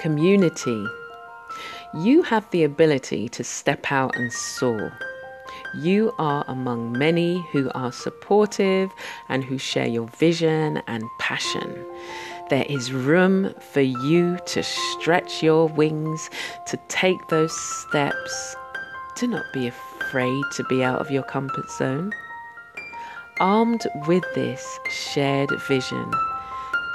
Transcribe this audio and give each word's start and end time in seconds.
Community. 0.00 0.86
You 1.92 2.22
have 2.22 2.50
the 2.52 2.64
ability 2.64 3.28
to 3.28 3.44
step 3.44 3.92
out 3.92 4.16
and 4.16 4.32
soar. 4.32 4.98
You 5.74 6.14
are 6.18 6.42
among 6.48 6.92
many 6.92 7.44
who 7.52 7.70
are 7.74 7.92
supportive 7.92 8.90
and 9.28 9.44
who 9.44 9.58
share 9.58 9.86
your 9.86 10.08
vision 10.08 10.80
and 10.86 11.04
passion. 11.18 11.84
There 12.48 12.64
is 12.66 12.94
room 12.94 13.52
for 13.72 13.82
you 13.82 14.38
to 14.46 14.62
stretch 14.62 15.42
your 15.42 15.68
wings, 15.68 16.30
to 16.68 16.78
take 16.88 17.28
those 17.28 17.52
steps. 17.52 18.56
Do 19.16 19.26
not 19.26 19.44
be 19.52 19.66
afraid 19.66 20.42
to 20.56 20.64
be 20.70 20.82
out 20.82 21.02
of 21.02 21.10
your 21.10 21.24
comfort 21.24 21.70
zone. 21.72 22.10
Armed 23.38 23.86
with 24.08 24.24
this 24.34 24.78
shared 25.12 25.50
vision, 25.68 26.10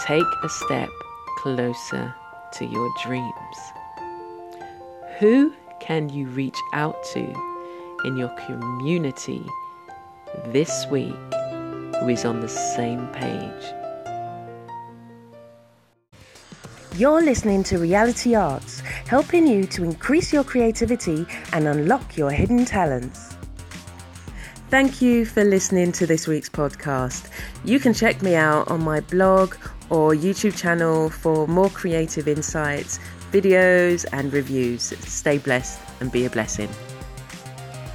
take 0.07 0.25
a 0.41 0.49
step 0.49 0.89
closer 1.37 2.15
to 2.57 2.65
your 2.65 2.93
dreams? 3.03 3.57
Who 5.19 5.53
can 5.79 6.09
you 6.09 6.27
reach 6.27 6.57
out 6.73 7.03
to 7.13 7.21
in 8.05 8.17
your 8.17 8.29
community 8.45 9.45
this 10.47 10.85
week 10.87 11.15
who 11.99 12.09
is 12.09 12.25
on 12.25 12.41
the 12.41 12.47
same 12.47 13.07
page? 13.07 13.65
You're 16.97 17.21
listening 17.21 17.63
to 17.65 17.77
Reality 17.77 18.35
Arts, 18.35 18.79
helping 19.07 19.45
you 19.47 19.65
to 19.67 19.83
increase 19.83 20.31
your 20.31 20.45
creativity 20.45 21.25
and 21.51 21.67
unlock 21.67 22.15
your 22.15 22.31
hidden 22.31 22.63
talents. 22.63 23.35
Thank 24.69 25.01
you 25.01 25.25
for 25.25 25.43
listening 25.43 25.91
to 25.91 26.07
this 26.07 26.25
week's 26.25 26.49
podcast. 26.49 27.29
You 27.65 27.79
can 27.79 27.93
check 27.93 28.21
me 28.21 28.35
out 28.35 28.69
on 28.69 28.81
my 28.83 29.01
blog 29.01 29.55
or 29.89 30.13
YouTube 30.13 30.57
channel 30.57 31.09
for 31.09 31.47
more 31.47 31.69
creative 31.69 32.27
insights, 32.27 32.99
videos, 33.31 34.05
and 34.11 34.31
reviews. 34.33 34.93
Stay 34.99 35.37
blessed 35.37 35.79
and 35.99 36.11
be 36.11 36.25
a 36.25 36.29
blessing. 36.29 36.69